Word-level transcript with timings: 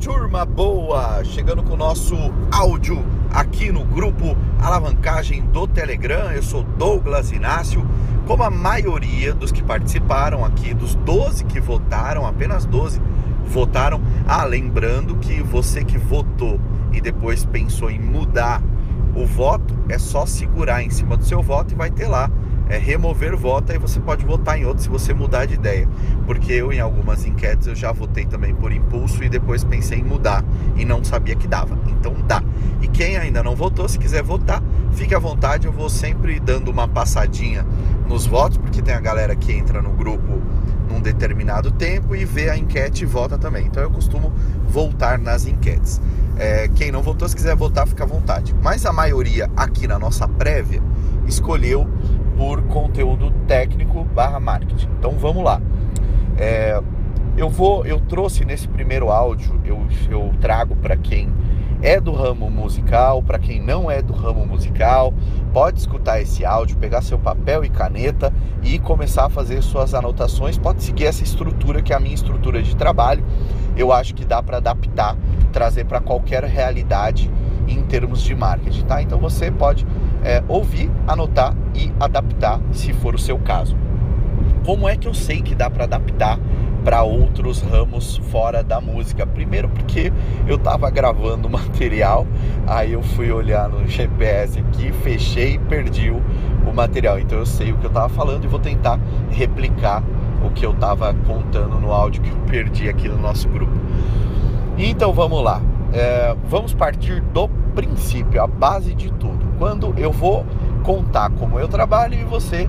turma 0.00 0.46
boa! 0.46 1.22
Chegando 1.22 1.62
com 1.62 1.74
o 1.74 1.76
nosso 1.76 2.16
áudio 2.50 3.04
aqui 3.30 3.70
no 3.70 3.84
grupo 3.84 4.34
Alavancagem 4.58 5.44
do 5.44 5.66
Telegram. 5.66 6.32
Eu 6.32 6.42
sou 6.42 6.62
Douglas 6.62 7.30
Inácio. 7.30 7.86
Como 8.26 8.42
a 8.42 8.50
maioria 8.50 9.34
dos 9.34 9.52
que 9.52 9.62
participaram 9.62 10.42
aqui, 10.42 10.72
dos 10.72 10.94
12 10.94 11.44
que 11.44 11.60
votaram, 11.60 12.26
apenas 12.26 12.64
12 12.64 12.98
votaram. 13.44 14.00
Ah, 14.26 14.44
lembrando 14.44 15.16
que 15.16 15.42
você 15.42 15.84
que 15.84 15.98
votou 15.98 16.58
e 16.92 17.00
depois 17.00 17.44
pensou 17.44 17.90
em 17.90 18.00
mudar 18.00 18.62
o 19.14 19.26
voto, 19.26 19.76
é 19.86 19.98
só 19.98 20.24
segurar 20.24 20.82
em 20.82 20.88
cima 20.88 21.14
do 21.14 21.26
seu 21.26 21.42
voto 21.42 21.74
e 21.74 21.76
vai 21.76 21.90
ter 21.90 22.06
lá 22.06 22.30
é 22.70 22.78
remover 22.78 23.36
voto, 23.36 23.72
aí 23.72 23.78
você 23.78 23.98
pode 23.98 24.24
votar 24.24 24.56
em 24.56 24.64
outro 24.64 24.82
se 24.82 24.88
você 24.88 25.12
mudar 25.12 25.44
de 25.44 25.54
ideia. 25.54 25.88
Porque 26.24 26.52
eu, 26.52 26.72
em 26.72 26.78
algumas 26.78 27.26
enquetes, 27.26 27.66
eu 27.66 27.74
já 27.74 27.90
votei 27.90 28.24
também 28.24 28.54
por 28.54 28.72
impulso 28.72 29.22
e 29.24 29.28
depois 29.28 29.64
pensei 29.64 29.98
em 29.98 30.04
mudar 30.04 30.44
e 30.76 30.84
não 30.84 31.02
sabia 31.02 31.34
que 31.34 31.48
dava. 31.48 31.76
Então 31.88 32.14
dá. 32.26 32.40
E 32.80 32.86
quem 32.86 33.16
ainda 33.16 33.42
não 33.42 33.56
votou, 33.56 33.88
se 33.88 33.98
quiser 33.98 34.22
votar, 34.22 34.62
fique 34.92 35.12
à 35.12 35.18
vontade. 35.18 35.66
Eu 35.66 35.72
vou 35.72 35.90
sempre 35.90 36.38
dando 36.38 36.70
uma 36.70 36.86
passadinha 36.86 37.66
nos 38.08 38.24
votos, 38.24 38.56
porque 38.56 38.80
tem 38.80 38.94
a 38.94 39.00
galera 39.00 39.34
que 39.34 39.52
entra 39.52 39.82
no 39.82 39.90
grupo 39.90 40.40
num 40.88 41.00
determinado 41.00 41.70
tempo 41.72 42.14
e 42.14 42.24
vê 42.24 42.50
a 42.50 42.56
enquete 42.56 43.02
e 43.02 43.06
vota 43.06 43.36
também. 43.36 43.66
Então 43.66 43.82
eu 43.82 43.90
costumo 43.90 44.32
voltar 44.68 45.18
nas 45.18 45.44
enquetes. 45.44 46.00
É, 46.36 46.68
quem 46.68 46.90
não 46.92 47.02
votou, 47.02 47.28
se 47.28 47.34
quiser 47.34 47.54
votar, 47.56 47.86
fica 47.86 48.04
à 48.04 48.06
vontade. 48.06 48.54
Mas 48.62 48.86
a 48.86 48.92
maioria 48.92 49.50
aqui 49.56 49.86
na 49.86 49.98
nossa 49.98 50.26
prévia 50.26 50.80
escolheu 51.26 51.88
por 52.36 52.62
conteúdo 52.62 53.30
técnico 53.46 54.04
barra 54.04 54.40
marketing. 54.40 54.88
Então 54.98 55.12
vamos 55.12 55.44
lá. 55.44 55.60
É, 56.38 56.80
eu 57.36 57.48
vou, 57.48 57.86
eu 57.86 58.00
trouxe 58.00 58.44
nesse 58.44 58.68
primeiro 58.68 59.10
áudio, 59.10 59.60
eu, 59.64 59.86
eu 60.10 60.32
trago 60.40 60.76
para 60.76 60.96
quem 60.96 61.32
é 61.82 61.98
do 61.98 62.12
ramo 62.12 62.50
musical, 62.50 63.22
para 63.22 63.38
quem 63.38 63.60
não 63.60 63.90
é 63.90 64.02
do 64.02 64.12
ramo 64.12 64.46
musical, 64.46 65.14
pode 65.52 65.78
escutar 65.78 66.20
esse 66.20 66.44
áudio, 66.44 66.76
pegar 66.76 67.02
seu 67.02 67.18
papel 67.18 67.64
e 67.64 67.70
caneta 67.70 68.32
e 68.62 68.78
começar 68.78 69.26
a 69.26 69.30
fazer 69.30 69.62
suas 69.62 69.94
anotações. 69.94 70.58
Pode 70.58 70.82
seguir 70.82 71.06
essa 71.06 71.22
estrutura 71.22 71.80
que 71.80 71.92
é 71.92 71.96
a 71.96 72.00
minha 72.00 72.14
estrutura 72.14 72.62
de 72.62 72.76
trabalho. 72.76 73.24
Eu 73.76 73.92
acho 73.92 74.14
que 74.14 74.24
dá 74.24 74.42
para 74.42 74.58
adaptar, 74.58 75.16
trazer 75.52 75.84
para 75.84 76.00
qualquer 76.00 76.44
realidade 76.44 77.30
em 77.66 77.82
termos 77.82 78.22
de 78.22 78.34
marketing, 78.34 78.84
tá? 78.84 79.00
Então 79.00 79.18
você 79.18 79.50
pode 79.50 79.86
é, 80.24 80.42
ouvir, 80.48 80.90
anotar 81.06 81.54
e 81.74 81.92
adaptar 81.98 82.60
se 82.72 82.92
for 82.92 83.14
o 83.14 83.18
seu 83.18 83.38
caso. 83.38 83.76
Como 84.64 84.88
é 84.88 84.96
que 84.96 85.08
eu 85.08 85.14
sei 85.14 85.40
que 85.40 85.54
dá 85.54 85.70
para 85.70 85.84
adaptar 85.84 86.38
para 86.84 87.02
outros 87.02 87.60
ramos 87.62 88.18
fora 88.30 88.62
da 88.62 88.80
música? 88.80 89.26
Primeiro 89.26 89.68
porque 89.68 90.12
eu 90.46 90.56
estava 90.56 90.90
gravando 90.90 91.48
material, 91.50 92.26
aí 92.66 92.92
eu 92.92 93.02
fui 93.02 93.30
olhar 93.30 93.68
no 93.68 93.86
GPS 93.86 94.58
aqui, 94.58 94.92
fechei 95.02 95.54
e 95.54 95.58
perdi 95.58 96.10
o, 96.10 96.22
material. 96.72 97.18
Então 97.18 97.36
eu 97.36 97.46
sei 97.46 97.72
o 97.72 97.78
que 97.78 97.86
eu 97.86 97.88
estava 97.88 98.08
falando 98.08 98.44
e 98.44 98.46
vou 98.46 98.60
tentar 98.60 99.00
replicar 99.28 100.04
o 100.46 100.50
que 100.50 100.64
eu 100.64 100.70
estava 100.70 101.12
contando 101.26 101.80
no 101.80 101.92
áudio 101.92 102.22
que 102.22 102.30
eu 102.30 102.38
perdi 102.46 102.88
aqui 102.88 103.08
no 103.08 103.18
nosso 103.18 103.48
grupo. 103.48 103.72
Então 104.78 105.12
vamos 105.12 105.42
lá. 105.42 105.60
É, 105.92 106.36
vamos 106.48 106.72
partir 106.72 107.20
do 107.20 107.48
princípio, 107.70 108.42
a 108.42 108.46
base 108.46 108.94
de 108.94 109.12
tudo. 109.12 109.46
Quando 109.58 109.94
eu 109.96 110.12
vou 110.12 110.44
contar 110.82 111.30
como 111.30 111.58
eu 111.58 111.68
trabalho 111.68 112.14
e 112.14 112.24
você 112.24 112.68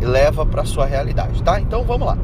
leva 0.00 0.46
para 0.46 0.64
sua 0.64 0.86
realidade, 0.86 1.42
tá? 1.42 1.60
Então 1.60 1.82
vamos 1.84 2.06
lá. 2.06 2.16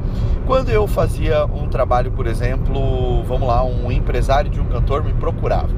Quando 0.46 0.70
eu 0.70 0.86
fazia 0.86 1.44
um 1.46 1.68
trabalho, 1.68 2.12
por 2.12 2.26
exemplo, 2.26 3.22
vamos 3.24 3.48
lá, 3.48 3.64
um 3.64 3.90
empresário 3.90 4.50
de 4.50 4.60
um 4.60 4.64
cantor 4.64 5.02
me 5.02 5.12
procurava 5.12 5.70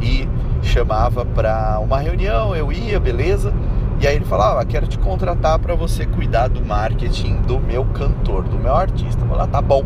e 0.00 0.28
chamava 0.62 1.24
para 1.24 1.78
uma 1.80 1.98
reunião, 1.98 2.54
eu 2.54 2.70
ia, 2.70 3.00
beleza? 3.00 3.52
E 4.00 4.06
aí 4.06 4.16
ele 4.16 4.24
falava: 4.24 4.60
ah, 4.60 4.64
"Quero 4.64 4.86
te 4.86 4.98
contratar 4.98 5.58
para 5.58 5.74
você 5.74 6.04
cuidar 6.04 6.48
do 6.48 6.64
marketing 6.64 7.40
do 7.42 7.58
meu 7.58 7.84
cantor, 7.86 8.42
do 8.44 8.58
meu 8.58 8.74
artista". 8.74 9.22
Eu 9.22 9.28
falava: 9.28 9.50
"Tá 9.50 9.62
bom". 9.62 9.84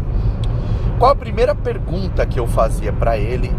Qual 0.98 1.12
a 1.12 1.16
primeira 1.16 1.54
pergunta 1.54 2.26
que 2.26 2.38
eu 2.38 2.46
fazia 2.46 2.92
para 2.92 3.16
ele 3.16 3.50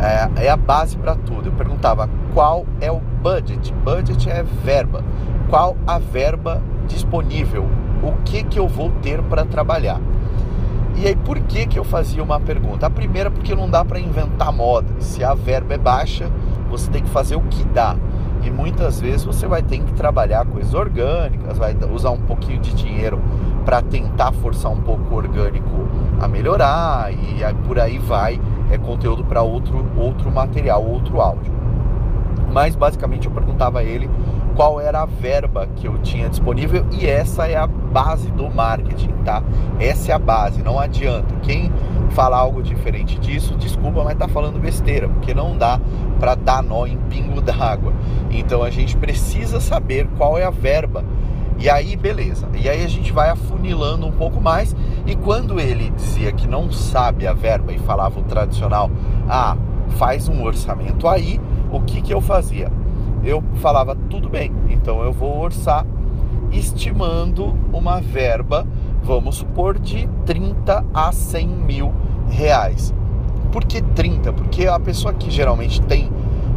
é, 0.00 0.46
é 0.46 0.50
a 0.50 0.56
base 0.56 0.96
para 0.96 1.14
tudo. 1.14 1.48
Eu 1.48 1.52
perguntava 1.52 2.08
qual 2.32 2.66
é 2.80 2.90
o 2.90 3.00
budget. 3.22 3.72
Budget 3.84 4.28
é 4.30 4.42
verba. 4.42 5.02
Qual 5.48 5.76
a 5.86 5.98
verba 5.98 6.62
disponível? 6.86 7.66
O 8.02 8.12
que 8.24 8.44
que 8.44 8.58
eu 8.58 8.68
vou 8.68 8.90
ter 9.02 9.22
para 9.22 9.44
trabalhar? 9.44 10.00
E 10.96 11.06
aí 11.06 11.14
por 11.14 11.38
que 11.40 11.66
que 11.66 11.78
eu 11.78 11.84
fazia 11.84 12.22
uma 12.22 12.40
pergunta? 12.40 12.86
A 12.86 12.90
primeira 12.90 13.30
porque 13.30 13.54
não 13.54 13.70
dá 13.70 13.84
para 13.84 14.00
inventar 14.00 14.52
moda. 14.52 14.88
Se 15.00 15.22
a 15.22 15.34
verba 15.34 15.74
é 15.74 15.78
baixa, 15.78 16.30
você 16.68 16.90
tem 16.90 17.02
que 17.02 17.10
fazer 17.10 17.36
o 17.36 17.42
que 17.42 17.64
dá. 17.64 17.96
E 18.42 18.50
muitas 18.50 19.00
vezes 19.00 19.24
você 19.24 19.46
vai 19.46 19.62
ter 19.62 19.78
que 19.78 19.92
trabalhar 19.92 20.44
coisas 20.46 20.74
orgânicas, 20.74 21.58
vai 21.58 21.76
usar 21.92 22.10
um 22.10 22.20
pouquinho 22.20 22.60
de 22.60 22.72
dinheiro 22.72 23.20
para 23.64 23.82
tentar 23.82 24.32
forçar 24.32 24.72
um 24.72 24.80
pouco 24.80 25.12
o 25.12 25.16
orgânico 25.16 25.88
a 26.20 26.28
melhorar 26.28 27.12
e 27.12 27.42
por 27.66 27.78
aí 27.78 27.98
vai 27.98 28.40
é 28.70 28.78
conteúdo 28.78 29.24
para 29.24 29.42
outro 29.42 29.84
outro 29.96 30.30
material, 30.30 30.84
outro 30.84 31.20
áudio. 31.20 31.52
Mas 32.52 32.74
basicamente 32.74 33.26
eu 33.26 33.32
perguntava 33.32 33.80
a 33.80 33.84
ele 33.84 34.08
qual 34.58 34.80
era 34.80 35.02
a 35.02 35.06
verba 35.06 35.68
que 35.76 35.86
eu 35.86 35.98
tinha 35.98 36.28
disponível 36.28 36.84
e 36.90 37.06
essa 37.06 37.46
é 37.46 37.56
a 37.56 37.66
base 37.66 38.30
do 38.32 38.50
marketing, 38.50 39.12
tá? 39.24 39.42
Essa 39.78 40.10
é 40.10 40.14
a 40.14 40.18
base, 40.18 40.62
não 40.62 40.80
adianta. 40.80 41.32
Quem 41.42 41.72
fala 42.10 42.36
algo 42.36 42.62
diferente 42.62 43.18
disso, 43.20 43.54
desculpa, 43.56 44.02
mas 44.02 44.16
tá 44.16 44.26
falando 44.26 44.58
besteira, 44.58 45.08
porque 45.08 45.32
não 45.32 45.56
dá 45.56 45.80
para 46.18 46.34
dar 46.34 46.62
nó 46.62 46.86
em 46.86 46.96
pingo 47.08 47.40
d'água. 47.40 47.92
Então 48.30 48.62
a 48.62 48.70
gente 48.70 48.96
precisa 48.96 49.60
saber 49.60 50.08
qual 50.18 50.36
é 50.36 50.44
a 50.44 50.50
verba 50.50 51.04
e 51.58 51.68
aí, 51.68 51.96
beleza. 51.96 52.48
E 52.54 52.68
aí 52.68 52.84
a 52.84 52.88
gente 52.88 53.12
vai 53.12 53.30
afunilando 53.30 54.06
um 54.06 54.12
pouco 54.12 54.40
mais. 54.40 54.76
E 55.04 55.16
quando 55.16 55.58
ele 55.58 55.90
dizia 55.90 56.32
que 56.32 56.46
não 56.46 56.70
sabe 56.70 57.26
a 57.26 57.32
verba 57.32 57.72
e 57.72 57.78
falava 57.78 58.20
o 58.20 58.22
tradicional, 58.22 58.90
ah, 59.28 59.56
faz 59.96 60.28
um 60.28 60.44
orçamento 60.44 61.08
aí, 61.08 61.40
o 61.72 61.80
que, 61.80 62.00
que 62.00 62.14
eu 62.14 62.20
fazia? 62.20 62.70
Eu 63.24 63.42
falava, 63.56 63.96
tudo 64.08 64.28
bem, 64.28 64.52
então 64.68 65.02
eu 65.02 65.12
vou 65.12 65.40
orçar 65.40 65.84
estimando 66.52 67.56
uma 67.72 68.00
verba, 68.00 68.66
vamos 69.02 69.36
supor, 69.36 69.78
de 69.78 70.08
30 70.24 70.84
a 70.94 71.12
100 71.12 71.48
mil 71.48 71.92
reais. 72.30 72.94
Por 73.50 73.64
que 73.64 73.82
30? 73.82 74.32
Porque 74.32 74.66
a 74.66 74.78
pessoa 74.78 75.12
que 75.12 75.30
geralmente 75.30 75.80
tem 75.82 76.10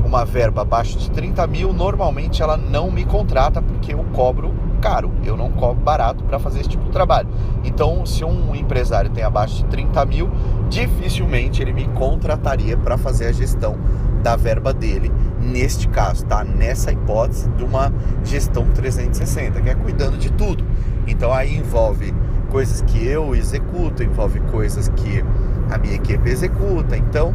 uma 0.06 0.26
verba 0.26 0.62
abaixo 0.62 0.98
de 0.98 1.10
30 1.10 1.48
mil, 1.48 1.74
normalmente 1.74 2.42
ela 2.42 2.58
não 2.58 2.92
me 2.92 3.06
contrata 3.06 3.62
porque 3.62 3.94
eu 3.94 4.06
cobro 4.14 4.52
caro, 4.82 5.12
eu 5.24 5.38
não 5.38 5.52
cobro 5.52 5.82
barato 5.82 6.24
para 6.24 6.40
fazer 6.40 6.62
esse 6.62 6.70
tipo 6.70 6.84
de 6.86 6.92
trabalho. 6.92 7.30
Então, 7.64 8.06
se 8.06 8.26
um 8.26 8.56
empresário 8.56 9.10
tem 9.12 9.24
abaixo 9.24 9.58
de 9.58 9.66
30 9.66 10.06
mil, 10.06 10.30
dificilmente 10.70 11.62
ele 11.62 11.72
me 11.72 11.86
contrataria 11.90 12.76
para 12.76 12.98
fazer 12.98 13.28
a 13.28 13.32
gestão 13.32 13.78
da 14.22 14.36
verba 14.36 14.74
dele, 14.74 15.12
neste 15.40 15.88
caso, 15.88 16.26
tá? 16.26 16.44
Nessa 16.44 16.92
hipótese 16.92 17.50
de 17.52 17.64
uma 17.64 17.94
gestão 18.24 18.66
360, 18.68 19.62
que 19.62 19.70
é 19.70 19.76
cuidando 19.76 20.18
de 20.18 20.32
tudo. 20.32 20.64
Então, 21.08 21.32
aí 21.32 21.56
envolve 21.56 22.14
coisas 22.50 22.82
que 22.82 23.06
eu 23.08 23.36
executo, 23.36 24.04
envolve 24.04 24.40
coisas 24.42 24.90
que 24.90 25.24
a 25.72 25.78
minha 25.78 25.96
equipe 25.96 26.30
executa. 26.30 26.98
Então, 26.98 27.34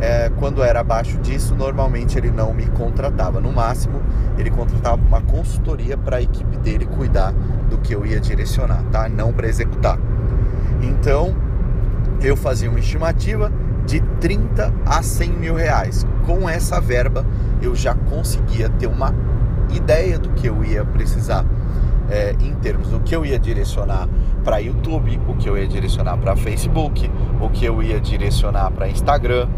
é, 0.00 0.30
quando 0.38 0.62
era 0.62 0.80
abaixo 0.80 1.18
disso, 1.18 1.54
normalmente 1.54 2.16
ele 2.16 2.30
não 2.30 2.54
me 2.54 2.66
contratava. 2.66 3.40
No 3.40 3.52
máximo, 3.52 4.00
ele 4.38 4.50
contratava 4.50 4.96
uma 4.96 5.20
consultoria 5.20 5.96
para 5.96 6.16
a 6.16 6.22
equipe 6.22 6.56
dele 6.58 6.86
cuidar 6.86 7.32
do 7.68 7.78
que 7.78 7.94
eu 7.94 8.06
ia 8.06 8.18
direcionar, 8.18 8.82
tá? 8.90 9.08
Não 9.08 9.32
para 9.32 9.46
executar. 9.46 9.98
Então, 10.82 11.34
eu 12.22 12.36
fazia 12.36 12.70
uma 12.70 12.78
estimativa 12.78 13.52
de 13.86 14.00
30 14.20 14.72
a 14.86 15.02
100 15.02 15.32
mil 15.32 15.54
reais. 15.54 16.06
Com 16.26 16.48
essa 16.48 16.80
verba, 16.80 17.24
eu 17.60 17.74
já 17.74 17.94
conseguia 17.94 18.68
ter 18.70 18.86
uma 18.86 19.14
ideia 19.74 20.18
do 20.18 20.30
que 20.30 20.46
eu 20.46 20.64
ia 20.64 20.84
precisar 20.84 21.44
é, 22.10 22.34
em 22.40 22.54
termos 22.56 22.88
do 22.88 23.00
que 23.00 23.14
eu 23.14 23.24
ia 23.24 23.38
direcionar 23.38 24.08
para 24.42 24.58
YouTube, 24.58 25.20
o 25.28 25.34
que 25.34 25.48
eu 25.48 25.56
ia 25.56 25.66
direcionar 25.66 26.16
para 26.16 26.34
Facebook, 26.34 27.10
o 27.40 27.48
que 27.48 27.64
eu 27.64 27.82
ia 27.82 28.00
direcionar 28.00 28.70
para 28.72 28.88
Instagram, 28.88 29.48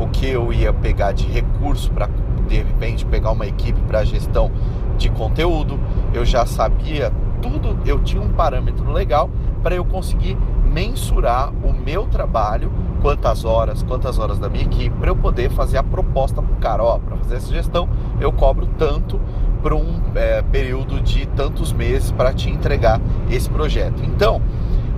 o 0.00 0.08
que 0.08 0.26
eu 0.26 0.52
ia 0.52 0.72
pegar 0.72 1.12
de 1.12 1.26
recurso 1.26 1.90
para 1.92 2.08
de 2.48 2.56
repente 2.56 3.04
pegar 3.06 3.30
uma 3.30 3.46
equipe 3.46 3.80
para 3.82 4.04
gestão 4.04 4.50
de 4.96 5.08
conteúdo. 5.10 5.78
Eu 6.12 6.24
já 6.24 6.44
sabia 6.44 7.12
tudo, 7.40 7.78
eu 7.86 8.00
tinha 8.00 8.20
um 8.20 8.32
parâmetro 8.32 8.90
legal 8.92 9.30
para 9.62 9.74
eu 9.74 9.84
conseguir 9.84 10.36
mensurar 10.64 11.52
o 11.64 11.72
meu 11.72 12.06
trabalho, 12.06 12.72
quantas 13.02 13.44
horas, 13.44 13.82
quantas 13.82 14.18
horas 14.18 14.38
da 14.38 14.48
minha 14.48 14.64
equipe, 14.64 14.94
para 14.96 15.10
eu 15.10 15.16
poder 15.16 15.50
fazer 15.50 15.78
a 15.78 15.82
proposta 15.82 16.40
para 16.40 16.52
o 16.52 16.56
cara, 16.56 16.82
ó, 16.82 16.98
para 16.98 17.16
fazer 17.16 17.36
essa 17.36 17.52
gestão, 17.52 17.88
eu 18.20 18.32
cobro 18.32 18.68
tanto 18.78 19.20
para 19.62 19.74
um 19.74 20.00
é, 20.14 20.42
período 20.42 21.00
de 21.00 21.26
tantos 21.26 21.72
meses 21.72 22.12
para 22.12 22.32
te 22.32 22.48
entregar 22.48 23.00
esse 23.28 23.48
projeto. 23.50 24.02
Então, 24.04 24.40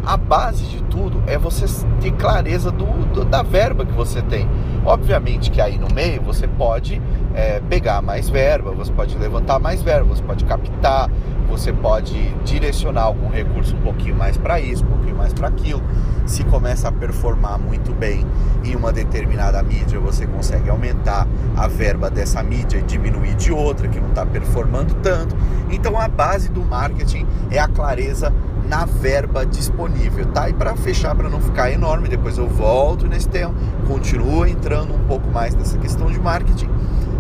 a 0.05 0.17
base 0.17 0.65
de 0.65 0.83
tudo 0.85 1.23
é 1.27 1.39
você 1.39 1.67
ter 2.01 2.13
clareza 2.13 2.71
do, 2.71 2.85
do, 3.13 3.25
da 3.25 3.43
verba 3.43 3.85
que 3.87 3.93
você 3.93 4.21
tem. 4.23 4.49
Obviamente 4.85 5.51
que 5.51 5.61
aí 5.61 5.79
no 5.79 5.89
meio 5.95 6.21
você 6.23 6.49
pode 6.49 7.01
é, 7.35 7.61
pegar 7.61 8.03
mais 8.03 8.29
verba, 8.29 8.73
você 8.73 8.93
pode 8.93 9.17
levantar 9.17 9.59
mais 9.59 9.81
verba, 9.81 10.15
você 10.15 10.23
pode 10.23 10.45
captar, 10.45 11.09
você 11.49 11.73
pode 11.73 12.19
direcionar 12.45 13.03
algum 13.03 13.29
recurso 13.29 13.77
um 13.77 13.81
pouquinho 13.81 14.17
mais 14.17 14.37
para 14.37 14.61
isso, 14.61 14.85
um 14.85 14.89
pouquinho 14.89 15.17
mais 15.17 15.33
para 15.33 15.49
aquilo. 15.49 15.83
Se 16.27 16.43
começa 16.45 16.89
a 16.89 16.93
performar 16.93 17.59
muito 17.59 17.93
bem 17.93 18.27
em 18.65 18.75
uma 18.75 18.93
determinada 18.93 19.63
mídia, 19.63 20.01
você 20.01 20.27
consegue 20.27 20.69
aumentar 20.71 21.29
a 21.57 21.69
verba 21.69 22.11
dessa 22.11 22.43
mídia 22.43 22.79
e 22.79 22.83
diminuir 22.83 23.35
de 23.35 23.53
outra 23.53 23.87
que 23.87 24.01
não 24.01 24.09
está 24.09 24.25
performando 24.27 24.95
tanto. 24.95 25.37
Então 25.71 25.99
a 25.99 26.09
base 26.09 26.49
do 26.49 26.63
marketing 26.63 27.27
é 27.51 27.59
a 27.59 27.69
clareza 27.69 28.33
na 28.69 28.85
verba 28.85 29.45
disponível, 29.45 30.27
tá? 30.27 30.49
E 30.49 30.53
para 30.53 30.75
fechar, 30.77 31.15
para 31.15 31.29
não 31.29 31.41
ficar 31.41 31.71
enorme, 31.71 32.09
depois 32.09 32.39
eu 32.39 32.49
volto 32.49 33.07
nesse 33.07 33.29
tema, 33.29 33.55
continuo 33.87 34.47
entrando 34.47 34.95
um 34.95 35.07
pouco 35.07 35.29
mais 35.31 35.55
nessa 35.55 35.77
questão 35.79 36.11
de 36.11 36.19
marketing. 36.21 36.69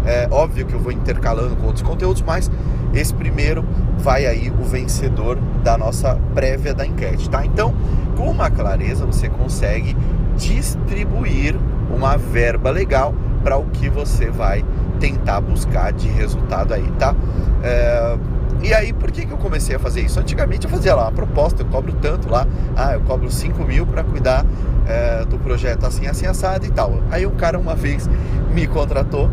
É 0.04 0.26
óbvio 0.30 0.66
que 0.66 0.72
eu 0.72 0.80
vou 0.80 0.90
intercalando 0.90 1.54
com 1.56 1.66
outros 1.66 1.82
conteúdos, 1.82 2.22
mas 2.22 2.50
esse 2.92 3.14
primeiro 3.14 3.64
vai 3.98 4.26
aí 4.26 4.50
o 4.50 4.64
vencedor 4.64 5.38
da 5.62 5.78
nossa 5.78 6.18
prévia 6.34 6.74
da 6.74 6.84
enquete, 6.84 7.30
tá? 7.30 7.44
Então, 7.44 7.74
com 8.16 8.30
uma 8.30 8.50
clareza, 8.50 9.06
você 9.06 9.28
consegue 9.28 9.96
distribuir 10.36 11.54
uma 11.94 12.16
verba 12.16 12.70
legal 12.70 13.14
para 13.44 13.56
o 13.56 13.64
que 13.66 13.88
você 13.88 14.30
vai 14.30 14.64
tentar 14.98 15.40
buscar 15.40 15.92
de 15.92 16.08
resultado 16.08 16.74
aí, 16.74 16.90
tá? 16.98 17.14
É 17.62 18.16
e 18.62 18.72
aí, 18.72 18.92
por 18.92 19.10
que, 19.10 19.26
que 19.26 19.32
eu 19.32 19.38
comecei 19.38 19.74
a 19.74 19.78
fazer 19.78 20.02
isso? 20.02 20.20
Antigamente 20.20 20.66
eu 20.66 20.70
fazia 20.70 20.94
lá 20.94 21.04
uma 21.04 21.12
proposta, 21.12 21.62
eu 21.62 21.66
cobro 21.66 21.92
tanto 22.00 22.30
lá, 22.30 22.46
ah, 22.76 22.94
eu 22.94 23.00
cobro 23.00 23.30
5 23.30 23.62
mil 23.64 23.84
para 23.86 24.04
cuidar 24.04 24.46
é, 24.86 25.24
do 25.24 25.38
projeto 25.38 25.84
assim, 25.84 26.06
assim, 26.06 26.26
assado 26.26 26.64
e 26.64 26.70
tal. 26.70 26.94
Aí 27.10 27.26
um 27.26 27.34
cara 27.34 27.58
uma 27.58 27.74
vez 27.74 28.08
me 28.54 28.66
contratou 28.66 29.28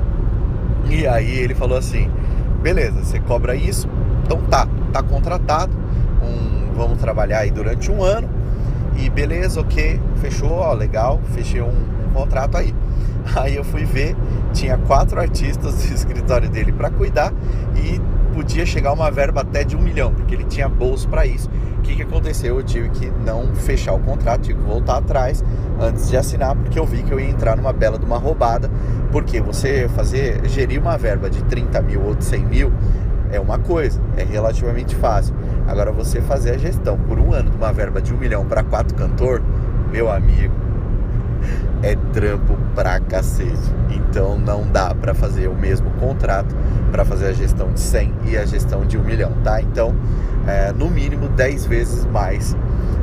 e 0.90 1.06
aí 1.06 1.38
ele 1.38 1.54
falou 1.54 1.78
assim: 1.78 2.10
beleza, 2.62 3.04
você 3.04 3.20
cobra 3.20 3.56
isso, 3.56 3.88
então 4.24 4.42
tá, 4.50 4.68
tá 4.92 5.04
contratado, 5.04 5.76
um, 6.24 6.74
vamos 6.76 6.98
trabalhar 7.00 7.40
aí 7.40 7.52
durante 7.52 7.92
um 7.92 8.04
ano 8.04 8.28
e 8.98 9.10
beleza, 9.10 9.62
ok, 9.62 10.00
fechou, 10.18 10.52
ó, 10.52 10.74
legal, 10.74 11.22
fechei 11.34 11.62
um, 11.62 11.68
um 11.68 12.14
contrato 12.14 12.58
aí. 12.58 12.74
Aí 13.36 13.56
eu 13.56 13.64
fui 13.64 13.86
ver, 13.86 14.16
tinha 14.54 14.78
quatro 14.78 15.20
artistas 15.20 15.76
do 15.76 15.86
escritório 15.94 16.50
dele 16.50 16.72
para 16.72 16.90
cuidar 16.90 17.32
e 17.76 18.02
podia 18.40 18.66
chegar 18.66 18.94
uma 18.94 19.12
verba 19.12 19.42
até 19.42 19.66
de 19.66 19.76
um 19.76 19.82
milhão, 19.82 20.14
porque 20.14 20.34
ele 20.34 20.46
tinha 20.46 20.70
bolso 20.70 21.10
para 21.10 21.26
isso. 21.26 21.50
O 21.78 21.82
que, 21.82 21.94
que 21.94 22.04
aconteceu? 22.04 22.56
Eu 22.56 22.64
tive 22.64 22.88
que 22.88 23.12
não 23.26 23.54
fechar 23.54 23.92
o 23.92 24.00
contrato, 24.00 24.44
tive 24.44 24.60
que 24.60 24.66
voltar 24.66 24.96
atrás 24.96 25.44
antes 25.78 26.08
de 26.08 26.16
assinar, 26.16 26.56
porque 26.56 26.80
eu 26.80 26.86
vi 26.86 27.04
que 27.04 27.12
eu 27.12 27.20
ia 27.20 27.30
entrar 27.30 27.58
numa 27.58 27.74
bela 27.74 28.00
de 28.00 28.06
uma 28.06 28.18
roubada. 28.18 28.72
Porque 29.12 29.42
você 29.42 29.90
fazer, 29.90 30.40
gerir 30.48 30.80
uma 30.80 30.98
verba 30.98 31.30
de 31.30 31.44
30 31.44 31.82
mil 31.82 32.02
ou 32.02 32.16
de 32.16 32.24
100 32.24 32.46
mil 32.46 32.72
é 33.30 33.42
uma 33.42 33.60
coisa, 33.60 34.00
é 34.16 34.24
relativamente 34.24 34.96
fácil. 34.96 35.36
Agora 35.68 35.92
você 35.92 36.22
fazer 36.22 36.52
a 36.52 36.58
gestão 36.58 36.98
por 36.98 37.20
um 37.20 37.34
ano 37.34 37.50
de 37.50 37.58
uma 37.58 37.74
verba 37.74 38.02
de 38.02 38.14
um 38.14 38.18
milhão 38.18 38.46
para 38.46 38.64
quatro 38.64 38.96
cantor, 38.96 39.44
meu 39.92 40.10
amigo, 40.10 40.54
é 41.84 41.94
trampo 42.14 42.58
pra 42.74 43.02
cacete. 43.02 43.52
Então 43.90 44.40
não 44.40 44.66
dá 44.66 44.96
para 44.96 45.14
fazer 45.14 45.50
o 45.50 45.56
mesmo 45.56 45.92
contrato 46.00 46.56
para 46.90 47.06
fazer 47.06 47.28
a 47.28 47.34
gestão 47.34 47.72
de 47.72 47.80
100 47.80 48.14
e 48.28 48.38
a 48.38 48.46
gestão 48.46 48.86
de 48.86 48.98
1 48.98 49.04
milhão, 49.04 49.32
tá? 49.44 49.62
Então, 49.62 49.96
é, 50.48 50.72
no 50.72 50.90
mínimo 50.90 51.28
10 51.30 51.66
vezes 51.66 52.06
mais. 52.06 52.56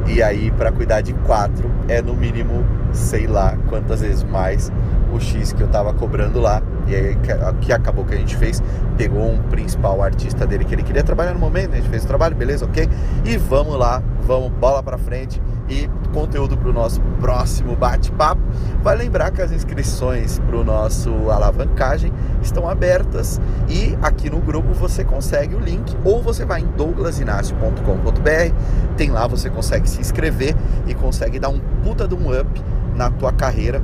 E 0.06 0.22
aí, 0.22 0.50
para 0.52 0.70
cuidar 0.70 1.00
de 1.00 1.12
4, 1.12 1.70
é 1.88 2.00
no 2.00 2.14
mínimo, 2.14 2.64
sei 2.92 3.26
lá 3.26 3.56
quantas 3.68 4.00
vezes 4.00 4.22
mais 4.22 4.70
o 5.12 5.20
X 5.20 5.52
que 5.52 5.62
eu 5.62 5.68
tava 5.68 5.92
cobrando 5.92 6.40
lá. 6.40 6.62
E 6.86 6.94
aí, 6.94 7.18
que 7.60 7.72
acabou 7.72 8.04
que 8.04 8.14
a 8.14 8.16
gente 8.16 8.36
fez, 8.36 8.62
pegou 8.96 9.28
um 9.28 9.42
principal 9.42 10.02
artista 10.02 10.46
dele 10.46 10.64
que 10.64 10.74
ele 10.74 10.82
queria 10.82 11.02
trabalhar 11.02 11.34
no 11.34 11.40
momento, 11.40 11.72
a 11.72 11.76
gente 11.76 11.88
fez 11.88 12.04
o 12.04 12.06
trabalho, 12.06 12.36
beleza, 12.36 12.64
ok? 12.64 12.88
E 13.24 13.36
vamos 13.36 13.76
lá, 13.76 14.00
vamos 14.24 14.52
bola 14.52 14.82
para 14.82 14.96
frente 14.96 15.40
e 15.68 15.88
conteúdo 16.12 16.56
para 16.56 16.70
o 16.70 16.72
nosso 16.72 17.00
próximo 17.20 17.76
bate-papo. 17.76 18.40
Vai 18.82 18.96
lembrar 18.96 19.30
que 19.30 19.42
as 19.42 19.52
inscrições 19.52 20.38
para 20.38 20.56
o 20.56 20.64
nosso 20.64 21.10
alavancagem 21.30 22.12
estão 22.42 22.68
abertas 22.68 23.40
e 23.68 23.96
aqui 24.02 24.30
no 24.30 24.38
grupo 24.40 24.72
você 24.72 25.04
consegue 25.04 25.54
o 25.54 25.60
link 25.60 25.96
ou 26.04 26.22
você 26.22 26.44
vai 26.44 26.60
em 26.60 26.66
douglasinacio.com.br, 26.76 28.54
tem 28.96 29.10
lá 29.10 29.26
você 29.26 29.50
consegue 29.50 29.88
se 29.88 30.00
inscrever 30.00 30.54
e 30.86 30.94
consegue 30.94 31.38
dar 31.38 31.48
um 31.48 31.60
puta 31.82 32.06
de 32.06 32.14
um 32.14 32.38
up 32.38 32.62
na 32.94 33.10
tua 33.10 33.32
carreira 33.32 33.82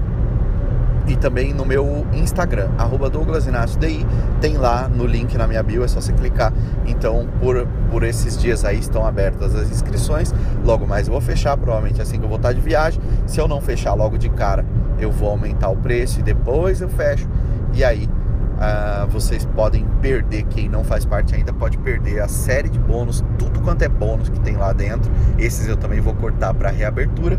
e 1.07 1.17
também 1.17 1.53
no 1.53 1.65
meu 1.65 2.07
Instagram, 2.13 2.69
arroba 2.79 3.11
DI, 3.11 4.07
tem 4.41 4.57
lá 4.57 4.89
no 4.89 5.07
link 5.07 5.37
na 5.37 5.47
minha 5.47 5.63
bio, 5.63 5.85
é 5.85 5.89
só 5.89 6.01
você 6.01 6.13
clicar. 6.13 6.53
Então, 6.87 7.29
por, 7.41 7.67
por 7.91 8.03
esses 8.05 8.39
dias 8.39 8.65
aí 8.65 8.79
estão 8.79 9.07
abertas 9.07 9.55
as 9.55 9.71
inscrições. 9.71 10.33
Logo 10.65 10.87
mais 10.87 11.07
eu 11.07 11.13
vou 11.13 11.21
fechar, 11.21 11.57
provavelmente 11.57 12.01
assim 12.01 12.19
que 12.19 12.25
eu 12.25 12.29
vou 12.29 12.37
estar 12.37 12.53
de 12.53 12.61
viagem. 12.61 13.01
Se 13.27 13.41
eu 13.41 13.49
não 13.49 13.61
fechar 13.61 13.95
logo 13.95 14.17
de 14.17 14.29
cara, 14.29 14.65
eu 14.99 15.11
vou 15.11 15.31
aumentar 15.31 15.69
o 15.71 15.77
preço 15.77 16.21
e 16.21 16.23
depois 16.23 16.81
eu 16.81 16.89
fecho. 16.89 17.29
E 17.75 17.83
aí 17.83 18.09
Uh, 18.53 19.09
vocês 19.09 19.45
podem 19.45 19.85
perder, 20.01 20.45
quem 20.45 20.69
não 20.69 20.85
faz 20.85 21.05
parte 21.05 21.35
ainda 21.35 21.53
pode 21.53 21.77
perder 21.79 22.21
a 22.21 22.29
série 22.29 22.69
de 22.69 22.79
bônus, 22.79 23.25
tudo 23.37 23.61
quanto 23.61 23.83
é 23.83 23.89
bônus 23.89 24.29
que 24.29 24.39
tem 24.39 24.57
lá 24.57 24.73
dentro. 24.73 25.11
Esses 25.37 25.67
eu 25.67 25.77
também 25.77 26.01
vou 26.01 26.15
cortar 26.15 26.55
para 26.55 26.71
reabertura 26.71 27.37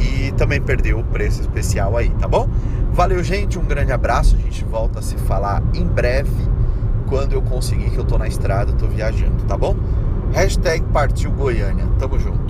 e 0.00 0.32
também 0.32 0.60
perder 0.60 0.94
o 0.94 1.04
preço 1.04 1.40
especial 1.40 1.96
aí, 1.96 2.10
tá 2.18 2.26
bom? 2.26 2.48
Valeu, 2.92 3.22
gente, 3.22 3.58
um 3.58 3.64
grande 3.64 3.92
abraço. 3.92 4.36
A 4.36 4.38
gente 4.38 4.64
volta 4.64 4.98
a 4.98 5.02
se 5.02 5.16
falar 5.16 5.62
em 5.74 5.86
breve 5.86 6.30
quando 7.08 7.32
eu 7.32 7.42
conseguir 7.42 7.90
que 7.90 7.96
eu 7.96 8.04
tô 8.04 8.18
na 8.18 8.26
estrada, 8.26 8.72
tô 8.72 8.86
viajando, 8.86 9.42
tá 9.44 9.56
bom? 9.56 9.76
Hashtag 10.32 10.84
partiu 10.92 11.30
Goiânia. 11.30 11.86
Tamo 11.98 12.18
junto. 12.18 12.49